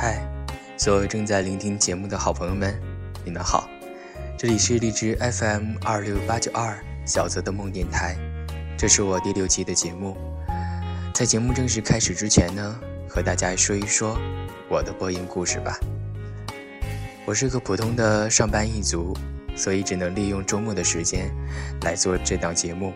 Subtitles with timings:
[0.00, 0.22] 嗨，
[0.76, 2.72] 所有正在聆听节目的好朋友们，
[3.24, 3.68] 你们好，
[4.38, 8.16] 这里是荔枝 FM 二六八九二小泽的梦电台，
[8.78, 10.16] 这是我第六期的节目。
[11.12, 14.16] 在节目正式开始之前呢，和大家说一说
[14.70, 15.76] 我的播音故事吧。
[17.24, 19.16] 我是个普通的上班一族，
[19.56, 21.28] 所以只能利用周末的时间
[21.82, 22.92] 来做这档节目，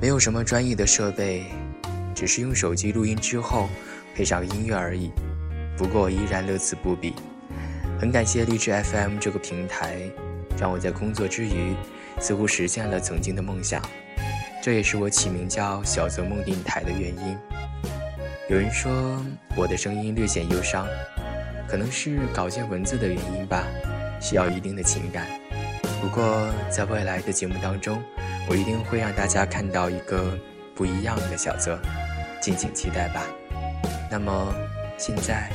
[0.00, 1.44] 没有什么专业的设备，
[2.14, 3.68] 只是用手机录音之后
[4.14, 5.12] 配上音乐而已。
[5.80, 7.14] 不过我依然乐此不疲，
[7.98, 9.96] 很感谢励志 FM 这个平台，
[10.58, 11.74] 让我在工作之余
[12.20, 13.80] 似乎实现了曾经的梦想。
[14.62, 17.34] 这也是我起名叫小泽梦电台的原因。
[18.50, 18.92] 有人说
[19.56, 20.86] 我的声音略显忧伤，
[21.66, 23.64] 可能是稿件文字的原因吧，
[24.20, 25.26] 需要一定的情感。
[26.02, 28.02] 不过在未来的节目当中，
[28.50, 30.38] 我一定会让大家看到一个
[30.74, 31.80] 不一样的小泽，
[32.38, 33.24] 敬请期待吧。
[34.10, 34.54] 那么
[34.98, 35.50] 现在。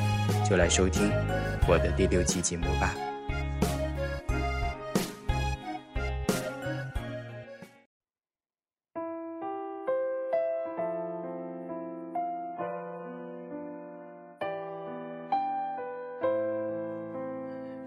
[0.47, 1.11] 就来收听
[1.67, 2.93] 我的第六期节目吧。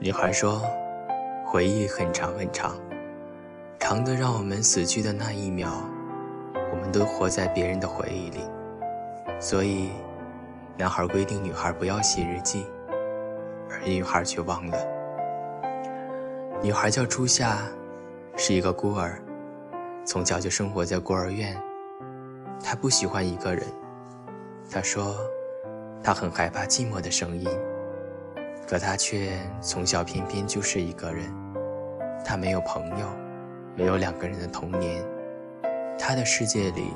[0.01, 0.63] 女孩说
[1.45, 2.77] ：“回忆很长很长，
[3.79, 5.71] 长的让我们死去的那一秒，
[6.73, 8.41] 我们都活在别人的回忆里，
[9.39, 9.91] 所以。”
[10.79, 12.65] 男孩规定女孩不要写日记，
[13.69, 14.79] 而女孩却忘了。
[16.63, 17.59] 女孩叫初夏，
[18.37, 19.21] 是一个孤儿，
[20.05, 21.61] 从小就生活在孤儿院。
[22.63, 23.67] 她不喜欢一个人，
[24.71, 25.17] 她说，
[26.01, 27.49] 她很害怕寂寞的声音。
[28.69, 31.29] 可她却从小偏偏就是一个人，
[32.25, 33.07] 她没有朋友，
[33.75, 35.05] 没有两个人的童年，
[35.99, 36.95] 她的世界里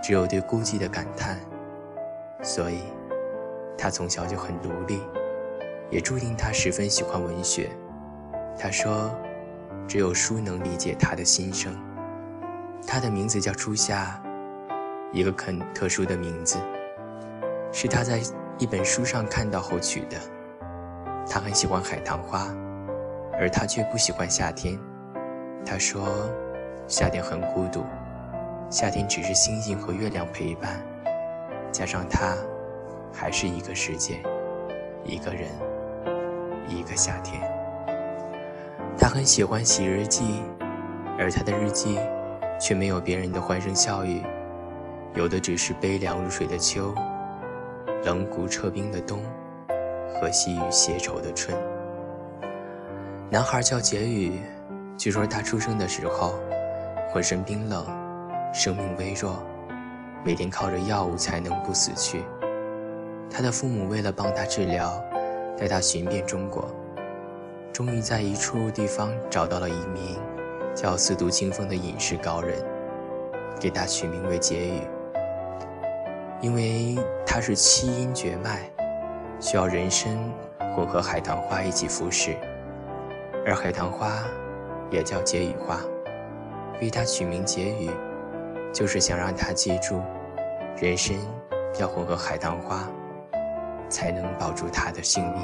[0.00, 1.36] 只有对孤寂的感叹。
[2.42, 2.80] 所以，
[3.78, 5.00] 他从小就很独立，
[5.90, 7.70] 也注定他十分喜欢文学。
[8.58, 9.16] 他说
[9.86, 11.72] ：“只有书能理解他的心声。”
[12.84, 14.20] 他的名字叫初夏，
[15.12, 16.58] 一个很特殊的名字，
[17.72, 18.20] 是他在
[18.58, 20.16] 一本书上看到后取的。
[21.30, 22.48] 他很喜欢海棠花，
[23.34, 24.76] 而他却不喜欢夏天。
[25.64, 26.28] 他说
[26.88, 27.84] ：“夏天很孤独，
[28.68, 30.82] 夏天只是星星和月亮陪伴。”
[31.72, 32.36] 加上他，
[33.10, 34.20] 还是一个世界，
[35.04, 35.48] 一个人，
[36.68, 37.40] 一个夏天。
[38.98, 40.42] 他很喜欢写日记，
[41.18, 41.98] 而他的日记
[42.60, 44.22] 却没有别人的欢声笑语，
[45.14, 46.94] 有的只是悲凉如水的秋，
[48.04, 49.20] 冷骨彻冰的冬，
[50.14, 51.56] 和细雨携愁的春。
[53.30, 54.42] 男孩叫杰宇，
[54.98, 56.34] 据说他出生的时候
[57.10, 57.86] 浑身冰冷，
[58.52, 59.42] 生命微弱。
[60.24, 62.22] 每天靠着药物才能不死去。
[63.28, 65.02] 他的父母为了帮他治疗，
[65.56, 66.68] 带他寻遍中国，
[67.72, 70.18] 终于在一处地方找到了一名
[70.74, 72.56] 叫司徒清风的隐士高人，
[73.58, 74.80] 给他取名为解语。
[76.40, 78.70] 因为他是七阴绝脉，
[79.40, 80.16] 需要人参
[80.76, 82.36] 混合海棠花一起服食，
[83.44, 84.22] 而海棠花
[84.90, 85.80] 也叫解语花，
[86.80, 87.90] 为他取名解语。
[88.72, 90.00] 就是想让他记住，
[90.76, 91.14] 人参
[91.78, 92.88] 要混合海棠花，
[93.88, 95.42] 才能保住他的性命。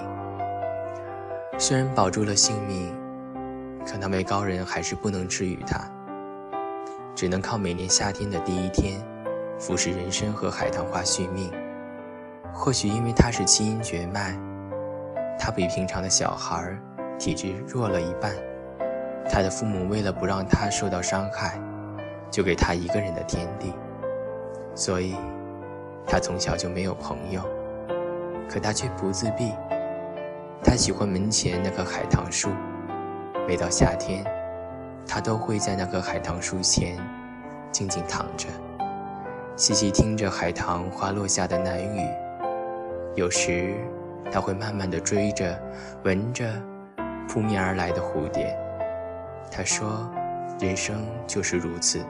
[1.58, 2.90] 虽然保住了性命，
[3.86, 5.80] 可那位高人还是不能治愈他，
[7.14, 8.98] 只能靠每年夏天的第一天，
[9.58, 11.52] 服食人参和海棠花续命。
[12.54, 14.34] 或许因为他是七阴绝脉，
[15.38, 16.74] 他比平常的小孩
[17.18, 18.32] 体质弱了一半。
[19.30, 21.60] 他的父母为了不让他受到伤害。
[22.30, 23.72] 就给他一个人的天地，
[24.74, 25.16] 所以，
[26.06, 27.42] 他从小就没有朋友。
[28.48, 29.52] 可他却不自闭，
[30.64, 32.48] 他喜欢门前那棵海棠树，
[33.46, 34.24] 每到夏天，
[35.06, 36.96] 他都会在那棵海棠树前
[37.70, 38.48] 静静躺着，
[39.54, 42.08] 细细听着海棠花落下的南语。
[43.16, 43.74] 有时，
[44.32, 45.60] 他会慢慢的追着、
[46.04, 46.50] 闻着
[47.28, 48.56] 扑面而来的蝴蝶。
[49.50, 50.10] 他说
[50.58, 52.00] ：“人生就是如此。”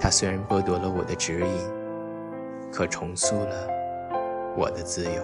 [0.00, 3.68] 他虽然剥夺了我的指引，可重塑了
[4.56, 5.22] 我的自由。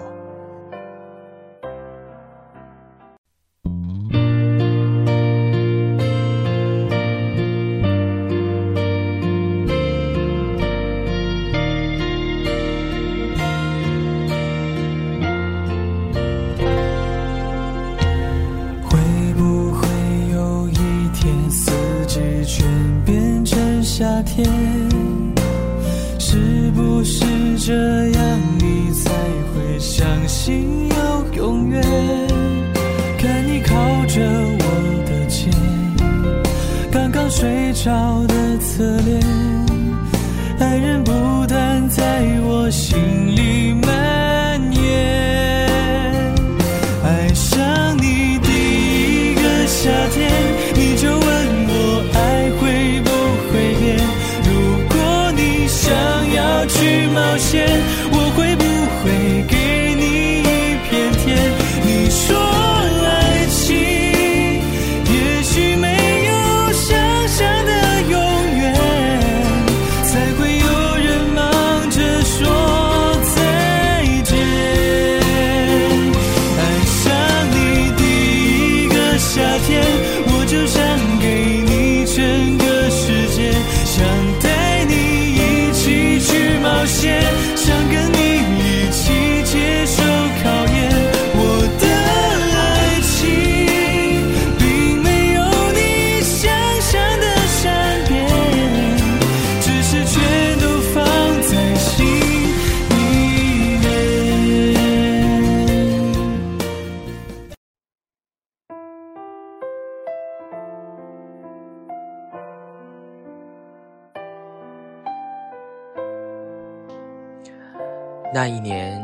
[118.33, 119.03] 那一年，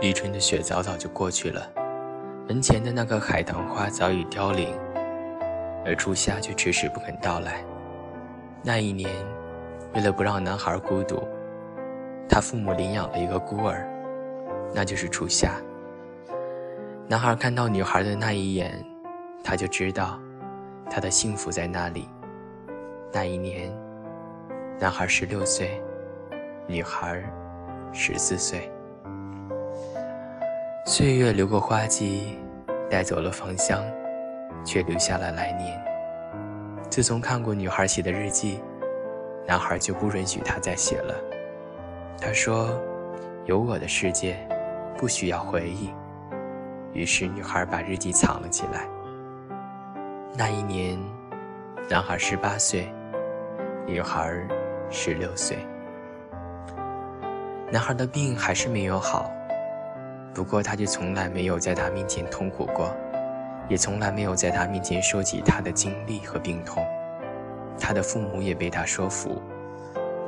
[0.00, 1.70] 立春的雪早早就过去了，
[2.48, 4.74] 门前的那个海棠花早已凋零，
[5.84, 7.62] 而初夏却迟迟不肯到来。
[8.62, 9.10] 那一年，
[9.92, 11.22] 为了不让男孩孤独，
[12.26, 13.86] 他父母领养了一个孤儿，
[14.74, 15.60] 那就是初夏。
[17.06, 18.82] 男孩看到女孩的那一眼，
[19.44, 20.18] 他就知道，
[20.88, 22.08] 他的幸福在那里。
[23.12, 23.70] 那一年，
[24.80, 25.78] 男孩十六岁，
[26.66, 27.22] 女孩
[27.94, 28.68] 十四岁。
[30.84, 32.36] 岁月流过花季，
[32.90, 33.82] 带走了芳香，
[34.64, 35.80] 却留下了来年。
[36.90, 38.60] 自从看过女孩写的日记，
[39.46, 41.14] 男孩就不允许她再写了。
[42.20, 42.68] 他说
[43.46, 44.36] ：“有我的世界，
[44.98, 45.88] 不需要回忆。”
[46.92, 48.88] 于是女孩把日记藏了起来。
[50.36, 50.98] 那一年，
[51.88, 52.92] 男孩十八岁，
[53.86, 54.32] 女孩
[54.90, 55.58] 十六岁。
[57.74, 59.28] 男孩的病还是没有好，
[60.32, 62.94] 不过他却从来没有在他面前痛苦过，
[63.68, 66.86] 也从来没有在他面前说起他的经历和病痛。
[67.76, 69.42] 他的父母也被他说服，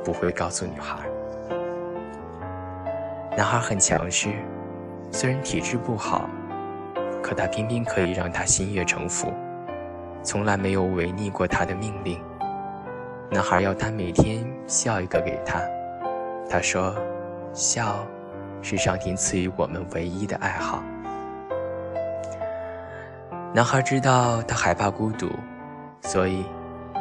[0.03, 0.97] 不会告诉女孩。
[3.37, 4.27] 男孩很强势，
[5.09, 6.29] 虽然体质不好，
[7.23, 9.31] 可他偏偏可以让他心悦诚服，
[10.21, 12.21] 从来没有违逆过他的命令。
[13.31, 15.61] 男孩要他每天笑一个给他，
[16.49, 16.93] 他说。
[17.53, 18.05] 笑，
[18.61, 20.83] 是上天赐予我们唯一的爱好。
[23.53, 25.29] 男孩知道他害怕孤独，
[26.01, 26.45] 所以，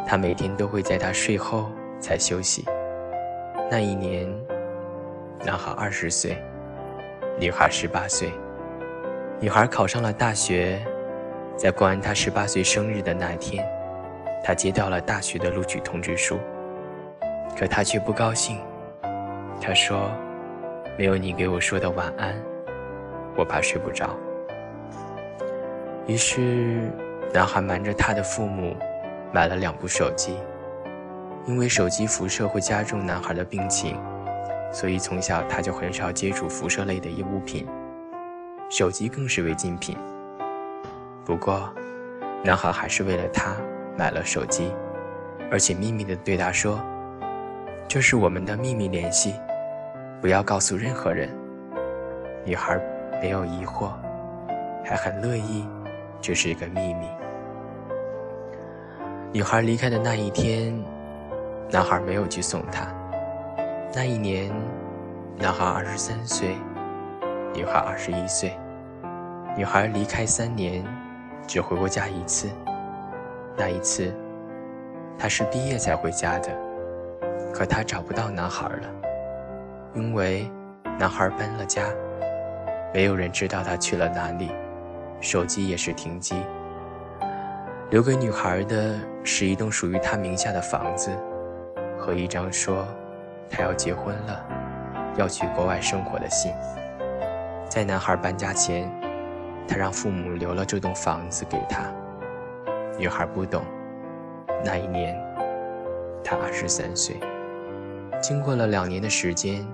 [0.06, 2.64] 他每天都会在他睡后才休息。
[3.70, 4.26] 那一年，
[5.44, 6.42] 男孩二十岁，
[7.38, 8.32] 女孩十八岁。
[9.38, 10.80] 女孩考上了大学，
[11.56, 13.66] 在过完她十八岁生日的那天，
[14.42, 16.38] 她接到了大学的录取通知书。
[17.58, 18.58] 可她却不高兴，
[19.60, 20.10] 她说。
[20.98, 22.34] 没有你给我说的晚安，
[23.36, 24.16] 我怕睡不着。
[26.06, 26.90] 于是，
[27.34, 28.74] 男孩瞒着他的父母，
[29.30, 30.38] 买了两部手机。
[31.46, 33.96] 因为手机辐射会加重男孩的病情，
[34.72, 37.68] 所以从小他就很少接触辐射类的物品，
[38.70, 39.96] 手机更是违禁品。
[41.24, 41.72] 不过，
[42.42, 43.54] 男孩还是为了他
[43.96, 44.72] 买了手机，
[45.50, 46.80] 而且秘密地对他说
[47.86, 49.34] ：“这是我们的秘密联系。”
[50.26, 51.30] 不要告诉任何人。
[52.44, 52.76] 女孩
[53.22, 53.92] 没有疑惑，
[54.84, 55.64] 还很乐意，
[56.20, 57.06] 这是一个秘密。
[59.32, 60.76] 女孩离开的那一天，
[61.70, 62.88] 男孩没有去送她。
[63.94, 64.52] 那一年，
[65.38, 66.56] 男孩二十三岁，
[67.54, 68.52] 女孩二十一岁。
[69.56, 70.84] 女孩离开三年，
[71.46, 72.48] 只回过家一次。
[73.56, 74.12] 那一次，
[75.16, 76.50] 她是毕业才回家的，
[77.54, 79.05] 可她找不到男孩了。
[79.96, 80.46] 因为
[80.98, 81.86] 男孩搬了家，
[82.92, 84.50] 没有人知道他去了哪里，
[85.22, 86.36] 手机也是停机。
[87.88, 91.10] 留给女孩的是一栋属于她名下的房子，
[91.98, 92.86] 和一张说
[93.48, 94.44] 她要结婚了，
[95.16, 96.52] 要去国外生活的信。
[97.66, 98.92] 在男孩搬家前，
[99.66, 101.84] 他让父母留了这栋房子给他。
[102.98, 103.64] 女孩不懂，
[104.62, 105.18] 那一年
[106.22, 107.16] 她二十三岁。
[108.20, 109.66] 经过了两年的时间。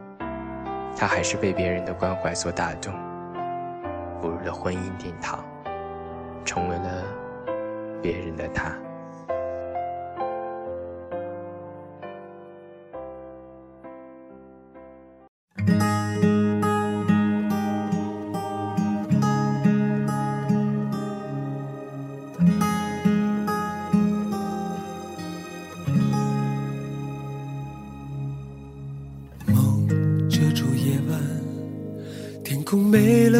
[0.97, 2.93] 他还是被别人的关怀所打动。
[4.21, 5.45] 步入了婚姻殿堂，
[6.45, 7.05] 成为了
[8.01, 8.73] 别人的他。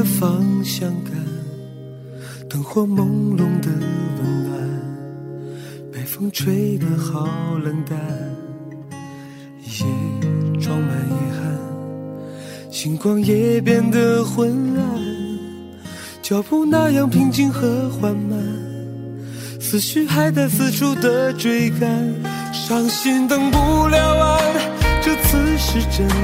[0.05, 1.13] 方向感，
[2.49, 3.69] 灯火朦胧的
[4.19, 4.53] 温暖，
[5.93, 7.27] 被风吹得好
[7.63, 7.99] 冷淡，
[9.65, 9.87] 夜
[10.61, 14.83] 装满遗憾，星光也变得昏暗，
[16.21, 18.39] 脚步那样平静和缓慢，
[19.61, 21.89] 思绪还在四处的追赶，
[22.53, 24.55] 伤心等不了岸，
[25.03, 26.15] 这次是真的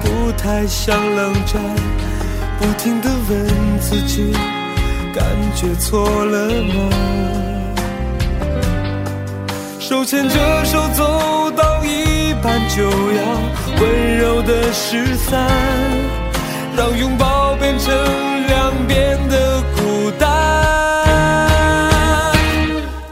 [0.00, 1.62] 不太想冷战。
[2.62, 4.32] 不停地问自己，
[5.12, 5.24] 感
[5.56, 6.90] 觉错了吗？
[9.80, 13.24] 手牵着手走到一半就要
[13.80, 15.44] 温柔的失散，
[16.76, 17.92] 让拥抱变成
[18.46, 20.30] 两边的孤单。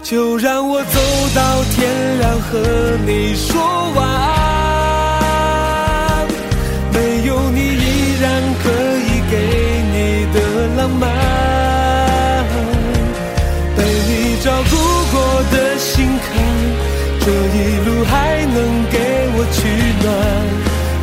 [0.04, 1.00] 就让我走
[1.35, 3.61] 到天亮和你说
[3.97, 4.39] 晚安，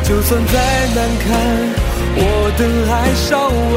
[0.08, 0.54] 就算再
[0.94, 1.28] 难看，
[2.16, 2.20] 我
[2.56, 3.30] 的爱烧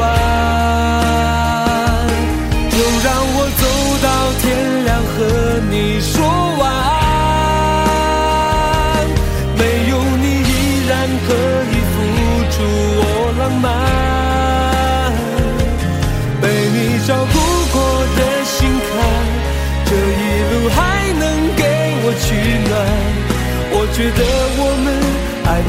[2.70, 3.62] 就让我走
[4.00, 4.08] 到
[4.40, 4.42] 天
[4.86, 5.14] 亮和
[5.68, 6.24] 你说
[6.56, 6.62] 晚
[8.96, 9.04] 安。
[9.58, 9.60] 没
[9.90, 10.50] 有你，依
[10.88, 10.90] 然
[11.28, 11.30] 可
[11.68, 11.94] 以付
[12.50, 12.56] 出
[12.96, 13.04] 我
[13.38, 13.64] 浪漫。
[16.40, 17.34] 被你照顾
[17.74, 17.76] 过
[18.16, 18.56] 的心
[18.88, 18.90] 坎，
[19.84, 20.80] 这一路还
[21.12, 21.22] 能
[21.56, 21.60] 给
[22.04, 22.24] 我取
[22.70, 22.72] 暖。
[23.74, 24.20] 我觉得
[24.56, 24.62] 我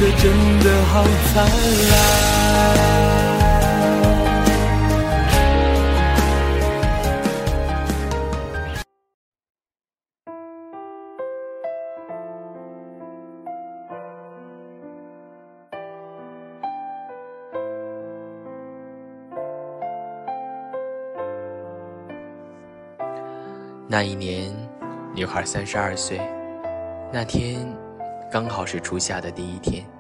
[0.04, 0.30] 的真
[0.60, 1.02] 的好
[1.34, 1.94] 灿烂。
[23.88, 24.52] 那一年，
[25.16, 26.20] 女孩三十二岁。
[27.10, 27.66] 那天，
[28.30, 29.93] 刚好是初夏的第一天。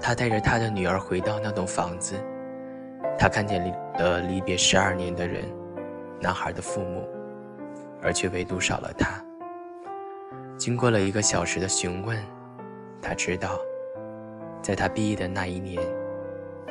[0.00, 2.14] 他带着他的女儿回到那栋房子。
[3.18, 3.62] 他看见
[3.98, 5.44] 了离别十二年的人，
[6.20, 7.08] 男孩的父母，
[8.02, 9.22] 而却唯独少了他。
[10.58, 12.16] 经过了一个小时的询问，
[13.00, 13.58] 他知道，
[14.62, 15.82] 在他毕业的那一年，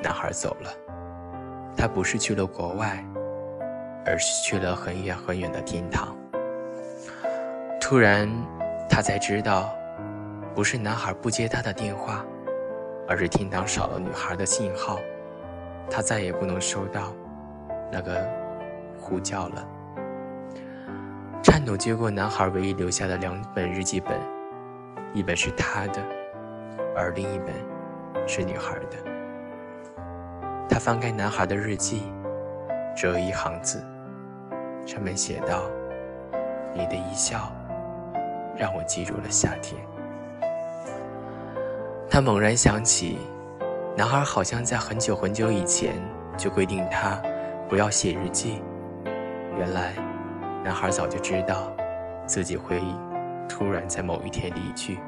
[0.03, 0.69] 男孩走了。
[1.77, 3.03] 他不是去了国外，
[4.05, 6.15] 而是去了很远很远的天堂。
[7.81, 8.29] 突然，
[8.89, 9.75] 他才知道，
[10.53, 12.25] 不是男孩不接他的电话，
[13.07, 14.99] 而是天堂少了女孩的信号，
[15.89, 17.13] 他再也不能收到
[17.91, 18.27] 那个
[18.99, 19.67] 呼叫了。
[21.43, 24.19] 颤抖接过男孩唯一留下的两本日记本，
[25.13, 26.01] 一本是他的，
[26.95, 27.53] 而另一本
[28.27, 28.97] 是女孩的。
[30.67, 32.11] 他翻开男孩的日记，
[32.95, 33.85] 只有一行字，
[34.85, 35.69] 上面写道
[36.73, 37.51] ：“你的一笑。”
[38.57, 39.79] 让我记住了夏天。
[42.09, 43.17] 他猛然想起，
[43.97, 45.93] 男孩好像在很久很久以前
[46.37, 47.21] 就规定他
[47.67, 48.61] 不要写日记。
[49.57, 49.93] 原来，
[50.63, 51.71] 男孩早就知道
[52.25, 52.81] 自己会
[53.49, 54.99] 突然在某一天离去。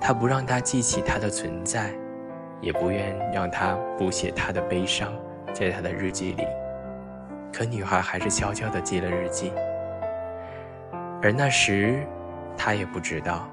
[0.00, 1.90] 他不让他记起他的存在，
[2.60, 5.12] 也不愿让他补写他的悲伤
[5.52, 6.46] 在他的日记里。
[7.52, 9.52] 可女孩还是悄悄地记了日记。
[11.22, 12.06] 而那时，
[12.56, 13.48] 他也不知道，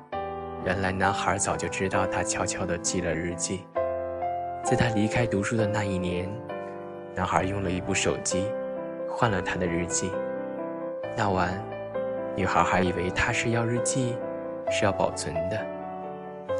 [0.64, 3.66] 原来男孩早就知道他悄悄地记了日记。
[4.64, 6.30] 在他离开读书的那一年，
[7.16, 8.46] 男孩用了一部手机，
[9.10, 10.12] 换了他的日记。
[11.18, 11.52] 那晚，
[12.36, 14.16] 女孩还以为他是要日记，
[14.70, 15.60] 是要保存的。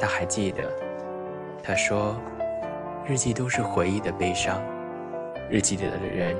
[0.00, 0.62] 他还记得，
[1.62, 2.16] 他说
[3.06, 4.60] ：“日记都是回忆的悲伤，
[5.48, 6.36] 日记里的人，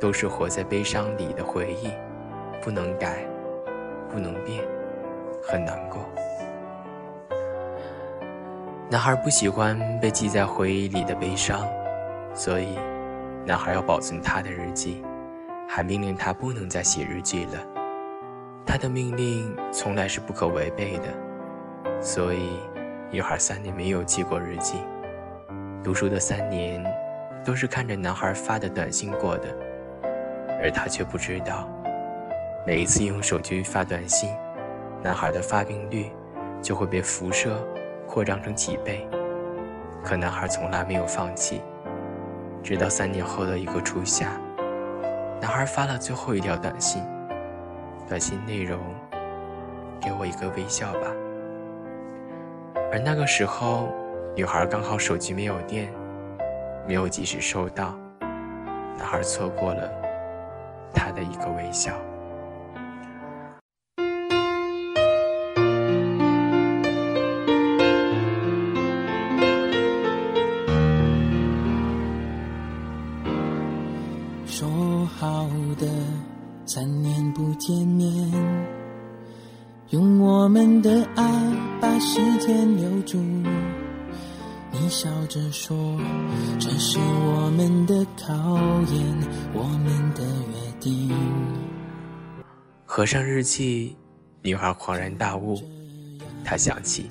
[0.00, 1.90] 都是活在悲伤里的回忆，
[2.62, 3.18] 不能改。”
[4.10, 4.64] 不能变，
[5.42, 6.00] 很难过。
[8.90, 11.68] 男孩不喜欢被记在回忆里的悲伤，
[12.32, 12.78] 所以
[13.44, 15.04] 男孩要保存他的日记，
[15.68, 17.52] 还命令他不能再写日记了。
[18.64, 22.58] 他的命令从来是不可违背的，所以
[23.10, 24.78] 女孩三年没有记过日记。
[25.84, 26.82] 读书的三年，
[27.44, 29.54] 都是看着男孩发的短信过的，
[30.62, 31.68] 而他却不知道，
[32.66, 34.30] 每一次用手机发短信，
[35.02, 36.10] 男孩的发病率
[36.62, 37.62] 就会被辐射
[38.18, 39.06] 扩张成几倍。
[40.02, 41.62] 可男孩从来没有放弃，
[42.64, 44.32] 直到三年后的一个初夏，
[45.40, 47.00] 男孩发了最后一条短信，
[48.08, 48.80] 短信内容
[50.02, 51.06] ：“给我一个微笑吧。”
[52.90, 53.88] 而那个时候，
[54.34, 55.88] 女孩刚好手机没有电，
[56.88, 57.94] 没有及时收到，
[58.98, 59.88] 男孩错过了
[60.92, 61.92] 她的一个微笑。
[75.78, 75.86] 的
[76.66, 78.08] 三年不见面，
[79.90, 81.24] 用我们的爱
[81.80, 83.18] 把时间留住。
[84.70, 85.76] 你笑着说，
[86.58, 88.34] 这是我们的考
[88.92, 89.02] 验，
[89.54, 91.10] 我们的约定。
[92.84, 93.96] 合上日记，
[94.42, 95.58] 女孩恍然大悟，
[96.44, 97.08] 她想起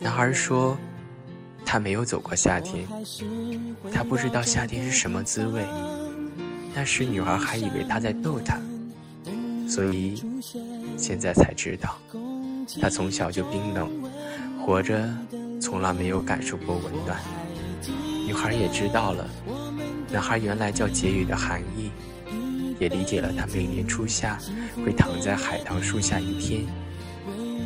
[0.00, 0.76] 男孩说，
[1.64, 2.86] 他没有走过夏天，
[3.92, 5.64] 他不知道夏天是什么滋味。
[6.74, 8.58] 那时女孩还以为他在逗她，
[9.68, 10.22] 所以
[10.96, 11.98] 现在才知道，
[12.80, 13.90] 他从小就冰冷，
[14.64, 15.08] 活着
[15.60, 17.18] 从来没有感受过温暖。
[18.26, 19.28] 女孩也知道了，
[20.12, 21.90] 男孩原来叫结语的含义，
[22.78, 24.38] 也理解了他每年初夏
[24.84, 26.64] 会躺在海棠树下一天。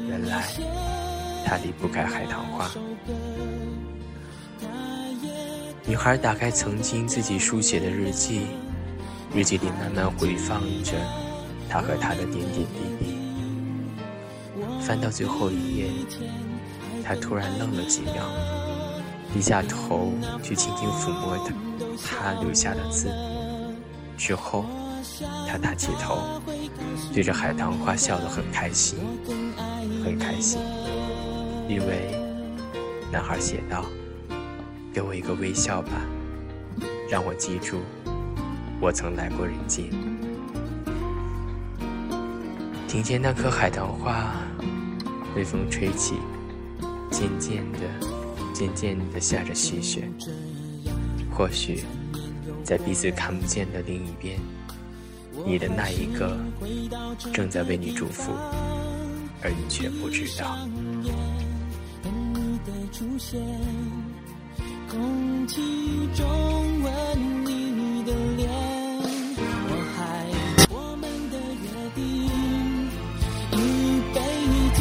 [0.08, 0.48] 原来
[1.44, 2.70] 他离不开海棠花。
[5.84, 8.46] 女孩打开曾经自己书写的日记。
[9.34, 10.92] 日记里慢慢回放着
[11.68, 12.66] 他和她的点点滴
[13.00, 13.16] 滴。
[14.80, 15.86] 翻到最后一页，
[17.04, 18.24] 他突然愣了几秒，
[19.32, 21.54] 低下头去轻轻抚摸他
[22.04, 23.08] 他留下的字。
[24.18, 24.66] 之后，
[25.48, 26.18] 他抬起头，
[27.14, 28.98] 对着海棠花笑得很开心，
[30.04, 30.60] 很开心，
[31.68, 32.14] 因为
[33.10, 33.86] 男孩写道
[34.92, 35.92] ：“给我一个微笑吧，
[37.08, 37.78] 让我记住。”
[38.82, 39.88] 我曾来过人间，
[42.88, 44.34] 听见那棵海棠花
[45.32, 46.16] 被风吹起，
[47.08, 47.78] 渐渐的、
[48.52, 50.10] 渐渐的下着细雪。
[51.32, 51.84] 或许，
[52.64, 54.36] 在彼此看不见的另一边，
[55.46, 56.36] 你的那一个
[57.32, 58.32] 正在为你祝福，
[59.42, 60.58] 而你却不知道。
[64.90, 65.60] 空气
[66.16, 67.31] 中闻你
[68.04, 68.50] 的脸
[69.68, 69.96] 我还
[70.70, 72.02] 我们的约定
[73.52, 73.54] 一
[74.12, 74.18] 辈
[74.74, 74.78] 子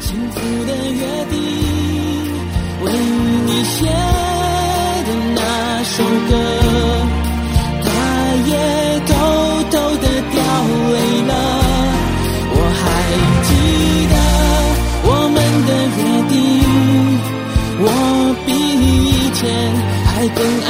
[0.00, 1.34] 幸福的约定
[2.84, 2.86] 为
[3.46, 3.86] 你写
[5.06, 6.30] 的那首歌
[7.84, 7.88] 它
[8.44, 8.52] 也
[9.06, 9.10] 偷
[9.70, 10.36] 偷的掉
[10.92, 10.96] 泪
[11.26, 11.32] 了
[12.52, 12.84] 我还
[13.46, 13.48] 记
[14.12, 14.14] 得
[15.08, 16.34] 我们的约定
[17.78, 17.84] 我
[18.44, 19.42] 比以前
[20.04, 20.65] 还更